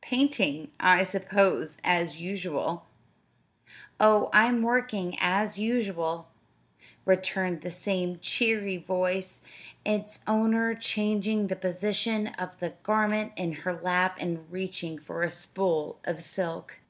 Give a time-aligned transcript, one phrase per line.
[0.00, 2.86] "Painting, I suppose, as usual."
[4.00, 6.26] "Oh, I'm working, as usual,"
[7.04, 9.40] returned the same cheery voice,
[9.84, 15.30] its owner changing the position of the garment in her lap and reaching for a
[15.30, 16.80] spool of silk.